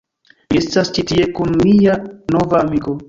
Mi 0.53 0.61
estas 0.61 0.89
ĉi 0.95 1.03
tie 1.11 1.27
kun 1.41 1.53
mia 1.63 1.99
nova 2.37 2.63
amiko 2.63 2.97